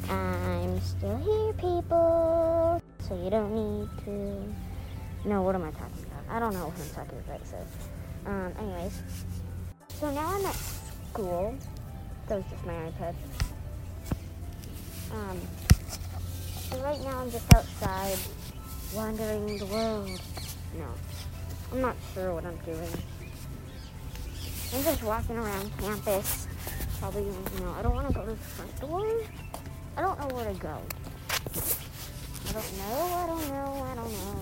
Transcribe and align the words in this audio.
I'm 0.09 0.81
still 0.81 1.17
here, 1.17 1.53
people. 1.53 2.81
So 3.07 3.15
you 3.23 3.29
don't 3.29 3.53
need 3.53 3.89
to. 4.05 4.53
No, 5.25 5.41
what 5.41 5.55
am 5.55 5.63
I 5.63 5.71
talking 5.71 6.05
about? 6.05 6.23
I 6.29 6.39
don't 6.39 6.53
know 6.53 6.67
what 6.67 6.79
I'm 6.79 6.89
talking 6.95 7.19
about. 7.19 7.47
So, 7.47 7.57
um, 8.25 8.53
anyways, 8.59 9.01
so 9.89 10.11
now 10.11 10.27
I'm 10.27 10.45
at 10.45 10.55
school. 10.55 11.55
That 12.27 12.37
was 12.37 12.45
just 12.49 12.65
my 12.65 12.73
iPad. 12.73 13.15
Um, 15.11 15.39
and 16.71 16.83
right 16.83 17.01
now 17.01 17.19
I'm 17.19 17.29
just 17.29 17.53
outside, 17.53 18.17
wandering 18.95 19.57
the 19.59 19.65
world. 19.67 20.19
No, 20.77 20.87
I'm 21.71 21.81
not 21.81 21.95
sure 22.13 22.33
what 22.33 22.45
I'm 22.45 22.57
doing. 22.57 22.89
I'm 24.73 24.83
just 24.83 25.03
walking 25.03 25.37
around 25.37 25.77
campus. 25.77 26.47
Probably, 26.99 27.25
you 27.25 27.59
know, 27.59 27.75
I 27.77 27.83
don't 27.83 27.93
want 27.93 28.07
to 28.07 28.13
go 28.13 28.21
to 28.25 28.31
the 28.31 28.37
front 28.37 28.81
door. 28.81 29.21
I 29.95 30.01
don't 30.01 30.19
know 30.19 30.35
where 30.35 30.51
to 30.51 30.59
go. 30.59 30.81
I 32.47 32.51
don't 32.53 32.77
know, 32.77 32.97
I 33.13 33.27
don't 33.27 33.47
know, 33.49 33.83
I 33.83 33.95
don't 33.95 34.11
know. 34.11 34.41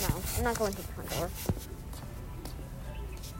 No, 0.00 0.08
I'm 0.36 0.44
not 0.44 0.58
going 0.58 0.72
to 0.72 0.76
the 0.76 0.82
front 0.88 1.10
door. 1.10 1.30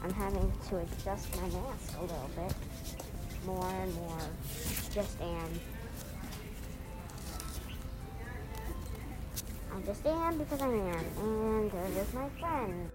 I'm 0.05 0.13
having 0.13 0.53
to 0.69 0.77
adjust 0.77 1.35
my 1.35 1.47
mask 1.47 1.97
a 1.97 2.01
little 2.01 2.29
bit. 2.35 2.53
More 3.43 3.67
and 3.67 3.95
more. 3.95 4.19
Just 4.91 5.19
am. 5.19 5.49
I 9.75 9.81
just 9.81 10.05
am 10.05 10.37
because 10.37 10.61
I 10.61 10.67
am. 10.67 11.05
And 11.17 11.71
there 11.71 11.87
is 12.03 12.13
my 12.13 12.29
friend. 12.39 12.91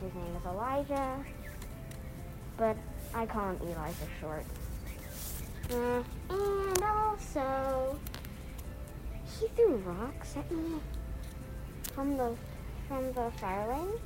His 0.00 0.14
name 0.14 0.36
is 0.36 0.46
Elijah. 0.46 1.24
But 2.56 2.76
I 3.12 3.26
call 3.26 3.50
him 3.50 3.58
Eli 3.68 3.90
for 3.90 4.08
short. 4.20 4.44
Uh, 5.72 6.04
and 6.32 6.84
also, 6.84 7.98
he 9.40 9.48
threw 9.56 9.74
rocks 9.78 10.36
at 10.36 10.48
me 10.52 10.78
from 11.94 12.16
the 12.16 12.36
from 12.90 13.12
the 13.12 13.30
fire 13.38 13.68
lane, 13.68 14.00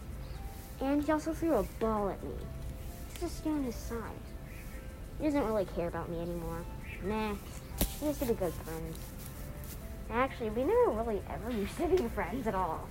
and 0.81 1.03
he 1.03 1.13
also 1.13 1.33
threw 1.33 1.55
a 1.55 1.63
ball 1.79 2.09
at 2.09 2.23
me. 2.23 2.35
Just 3.21 3.39
stay 3.39 3.51
on 3.51 3.65
his 3.65 3.75
side. 3.75 3.99
He 5.19 5.25
doesn't 5.27 5.45
really 5.45 5.67
care 5.77 5.89
about 5.89 6.09
me 6.09 6.21
anymore. 6.21 6.65
Nah, 7.05 7.35
we 8.01 8.09
used 8.09 8.21
to 8.21 8.27
be 8.27 8.35
good 8.35 8.53
friends. 8.53 8.99
Actually, 10.11 10.51
we 10.51 10.65
never 10.65 10.91
really 10.91 11.23
ever 11.31 11.51
used 11.57 11.77
to 11.77 11.87
be 11.87 12.09
friends 12.09 12.47
at 12.47 12.55
all. 12.55 12.89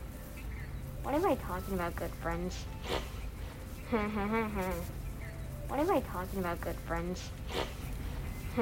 What 1.04 1.16
am 1.16 1.26
I 1.26 1.36
talking 1.36 1.74
about, 1.74 1.96
good 1.96 2.12
friends? 2.22 2.56
what 3.90 5.80
am 5.80 5.92
I 5.92 6.00
talking 6.00 6.40
about, 6.40 6.62
good 6.62 6.78
friends? 6.88 7.30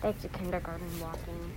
Thanks 0.00 0.22
to 0.22 0.28
kindergarten 0.28 1.00
walking. 1.00 1.52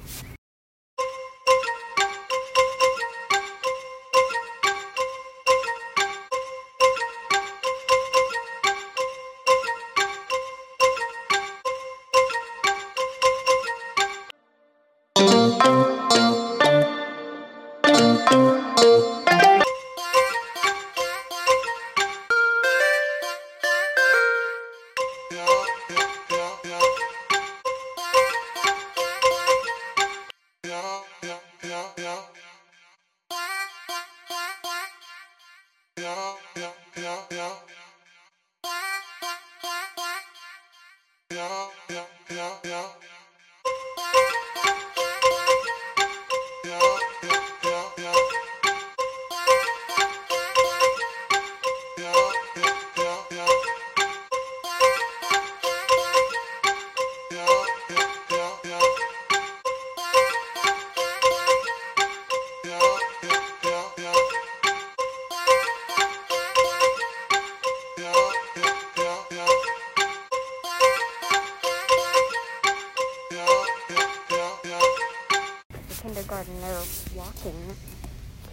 Walking 77.16 77.76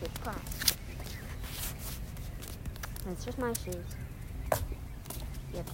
to 0.00 0.21
class. 0.21 0.75
It's 3.11 3.25
just 3.25 3.39
my 3.39 3.53
shoes. 3.53 3.77
Yep, 5.55 5.66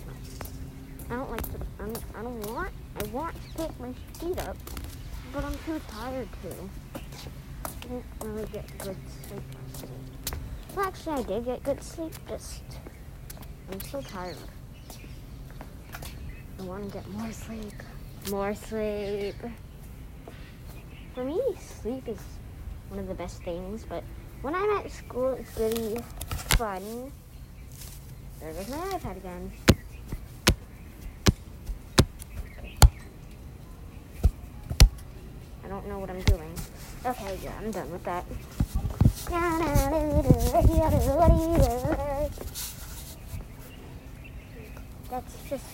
I 1.11 1.15
don't 1.15 1.31
like 1.31 1.43
to. 1.43 1.59
I'm, 1.81 1.93
I 2.17 2.23
don't 2.23 2.41
want. 2.53 2.71
I 3.03 3.07
want 3.09 3.35
to 3.35 3.63
pick 3.63 3.81
my 3.81 3.93
feet 4.21 4.39
up, 4.39 4.57
but 5.33 5.45
I'm 5.45 5.55
too 5.67 5.81
tired 5.89 6.29
to. 6.43 7.01
I 7.65 7.69
didn't 7.81 8.05
really 8.23 8.47
get 8.53 8.79
good 8.79 8.97
sleep. 9.27 9.43
Well, 10.77 10.87
actually, 10.87 11.13
I 11.15 11.23
did 11.23 11.45
get 11.45 11.63
good 11.65 11.83
sleep. 11.83 12.13
Just 12.29 12.63
I'm 13.73 13.81
so 13.81 14.01
tired. 14.01 14.37
I 16.61 16.63
want 16.63 16.87
to 16.87 16.99
get 16.99 17.09
more 17.11 17.33
sleep. 17.33 17.73
More 18.31 18.55
sleep. 18.55 19.35
For 21.15 21.25
me, 21.25 21.41
sleep 21.81 22.09
is 22.09 22.19
one 22.89 22.99
of 22.99 23.09
the 23.09 23.15
best 23.15 23.43
things, 23.43 23.85
but 23.89 24.05
when 24.43 24.55
I'm 24.55 24.71
at 24.79 24.91
school, 24.91 25.33
it's 25.33 25.57
really 25.59 26.01
fun. 26.57 27.13
There 28.41 28.53
goes 28.53 28.69
my 28.69 28.77
iPad 28.77 29.17
again. 29.17 29.53
I 35.65 35.69
don't 35.69 35.89
know 35.89 35.99
what 35.99 36.11
I'm 36.11 36.21
doing. 36.23 36.53
Okay, 37.07 37.39
yeah, 37.43 37.53
I'm 37.59 37.71
done 37.71 37.91
with 37.91 38.05
that. 38.05 38.25
That's 45.11 45.35
just 45.49 45.65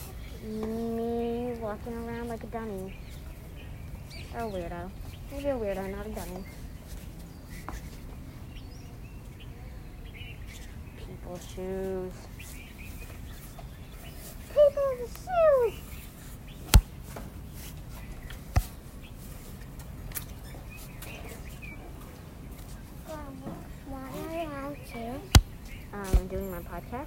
me 0.44 1.54
walking 1.60 1.94
around 1.94 2.28
like 2.28 2.44
a 2.44 2.46
dummy. 2.46 2.94
Or 4.34 4.40
a 4.40 4.42
weirdo. 4.44 4.90
Maybe 5.32 5.48
a 5.48 5.54
weirdo, 5.54 5.90
not 5.90 6.06
a 6.06 6.10
dummy. 6.10 6.44
People's 11.30 11.52
shoes. 11.54 12.12
People's 14.48 15.10
shoes! 15.14 15.74
Um, 25.92 26.06
I'm 26.16 26.26
doing 26.26 26.50
my 26.50 26.58
podcast. 26.58 27.06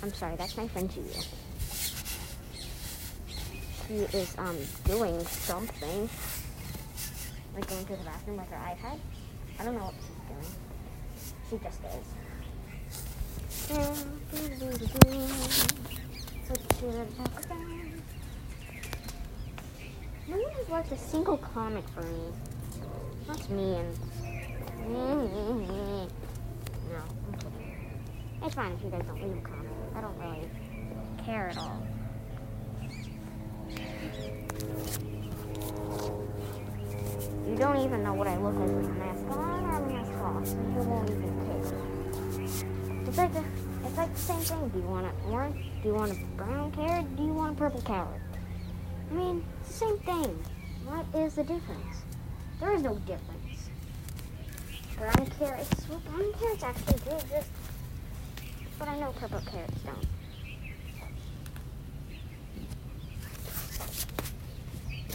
I'm 0.00 0.14
sorry, 0.14 0.36
that's 0.36 0.56
my 0.56 0.68
friend 0.68 0.88
Julia. 0.88 1.22
She 3.88 3.94
is 4.16 4.38
um 4.38 4.56
doing 4.84 5.18
something. 5.24 6.08
Like 7.58 7.68
going 7.70 7.84
to 7.86 7.96
the 7.96 8.04
bathroom 8.04 8.36
with 8.36 8.48
her 8.50 8.56
iPad. 8.56 9.00
I 9.58 9.64
don't 9.64 9.74
know 9.74 9.86
what 9.86 9.94
she's 9.98 10.14
doing. 10.30 10.46
She 11.50 11.58
just 11.58 11.80
is. 11.82 12.06
I 16.86 17.04
talk 17.16 17.34
about? 17.44 17.58
nobody's 20.28 20.68
left 20.70 20.92
a 20.92 20.96
single 20.98 21.36
comment 21.38 21.84
for 21.90 22.02
me. 22.02 22.32
That's 23.26 23.48
mean. 23.48 23.92
No, 24.92 25.02
I'm 27.26 27.38
kidding. 27.38 27.98
It's 28.40 28.54
fine 28.54 28.70
if 28.70 28.84
you 28.84 28.90
guys 28.90 29.02
don't 29.04 29.20
leave 29.20 29.36
a 29.36 29.40
comment. 29.40 29.68
I 29.96 30.00
don't 30.00 30.16
really 30.20 30.48
care 31.24 31.48
at 31.48 31.58
all. 31.58 31.82
Don't 37.58 37.78
even 37.78 38.04
know 38.04 38.14
what 38.14 38.28
I 38.28 38.36
look 38.36 38.54
like 38.54 38.70
with 38.70 38.86
a 38.86 38.88
mask 38.88 39.36
on 39.36 39.64
or 39.64 39.76
a 39.78 39.86
mask 39.90 40.12
off, 40.22 40.48
you 40.48 40.82
won't 40.88 41.10
even 41.10 41.32
care. 41.44 43.04
It's 43.08 43.18
like 43.18 43.32
the, 43.34 43.42
it's 43.84 43.96
like 43.96 44.14
the 44.14 44.20
same 44.20 44.40
thing. 44.40 44.68
Do 44.68 44.78
you 44.78 44.84
want 44.84 45.06
an 45.06 45.12
orange? 45.28 45.66
Do 45.82 45.88
you 45.88 45.94
want 45.94 46.12
a 46.12 46.14
brown 46.36 46.70
carrot? 46.70 47.16
Do 47.16 47.24
you 47.24 47.32
want 47.32 47.54
a 47.54 47.58
purple 47.58 47.80
carrot? 47.80 48.20
I 49.10 49.14
mean, 49.14 49.44
it's 49.60 49.70
the 49.70 49.86
same 49.86 49.98
thing. 49.98 50.44
What 50.84 51.04
is 51.20 51.34
the 51.34 51.42
difference? 51.42 51.96
There 52.60 52.72
is 52.74 52.82
no 52.82 52.94
difference. 52.94 53.70
Brown 54.96 55.26
carrots, 55.40 55.88
well, 55.88 56.00
brown 56.06 56.32
carrots 56.40 56.62
actually 56.62 56.98
do 57.10 57.16
exist, 57.16 57.50
but 58.78 58.86
I 58.86 59.00
know 59.00 59.12
purple 59.18 59.40
carrots 59.50 59.80
don't. 59.82 60.06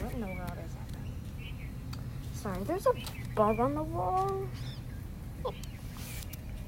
What 0.04 0.14
in 0.14 0.22
the 0.22 0.28
world 0.28 0.52
is 0.66 0.74
happening? 0.74 1.14
There's 2.66 2.88
a 2.88 2.94
bug 3.36 3.60
on 3.60 3.76
the 3.76 3.84
wall. 3.84 4.48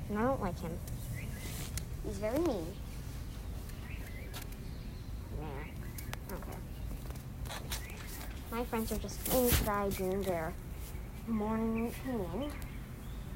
And 0.10 0.20
I 0.20 0.24
don't 0.24 0.42
like 0.42 0.60
him. 0.60 0.78
He's 2.06 2.18
very 2.18 2.38
mean. 2.38 2.68
Yeah. 5.40 6.36
Okay. 6.36 6.58
My 8.52 8.66
friends 8.66 8.92
are 8.92 8.98
just 8.98 9.34
inside 9.34 9.96
doing 9.96 10.22
their 10.24 10.54
morning 11.28 11.86
routine 11.86 12.52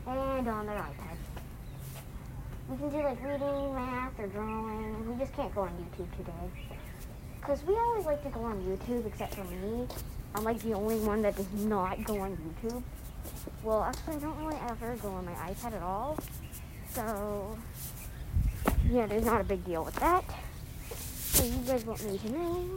and 0.05 0.47
on 0.47 0.65
their 0.65 0.75
iPad. 0.75 1.17
We 2.69 2.77
can 2.77 2.89
do 2.89 2.97
like 2.97 3.23
reading, 3.23 3.73
math, 3.73 4.19
or 4.19 4.27
drawing. 4.27 5.09
We 5.09 5.17
just 5.17 5.33
can't 5.33 5.55
go 5.55 5.61
on 5.61 5.69
YouTube 5.69 6.11
today. 6.17 6.77
Because 7.39 7.63
we 7.63 7.75
always 7.75 8.05
like 8.05 8.21
to 8.23 8.29
go 8.29 8.43
on 8.43 8.61
YouTube, 8.61 9.07
except 9.07 9.35
for 9.35 9.45
me. 9.45 9.87
I'm 10.35 10.43
like 10.43 10.59
the 10.59 10.73
only 10.73 10.99
one 10.99 11.21
that 11.23 11.35
does 11.35 11.51
not 11.53 12.03
go 12.03 12.19
on 12.19 12.37
YouTube. 12.37 12.83
Well, 13.63 13.83
actually, 13.83 14.15
I 14.15 14.19
don't 14.19 14.37
really 14.37 14.57
ever 14.69 14.95
go 15.01 15.09
on 15.09 15.25
my 15.25 15.33
iPad 15.33 15.73
at 15.73 15.81
all. 15.81 16.17
So, 16.93 17.57
yeah, 18.89 19.05
there's 19.05 19.25
not 19.25 19.41
a 19.41 19.43
big 19.43 19.65
deal 19.65 19.83
with 19.83 19.95
that. 19.95 20.23
So 20.93 21.43
you 21.45 21.57
guys 21.65 21.85
want 21.85 22.03
me 22.05 22.17
to 22.17 22.31
know. 22.31 22.75